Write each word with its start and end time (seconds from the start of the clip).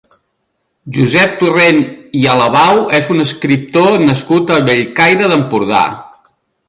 Josep 0.97 1.35
Torrent 1.41 1.81
i 2.21 2.25
Alabau 2.35 2.81
és 3.01 3.11
un 3.17 3.25
escriptor 3.27 4.01
nascut 4.07 4.55
a 4.57 4.59
Bellcaire 4.71 5.31
d'Empordà. 5.35 5.85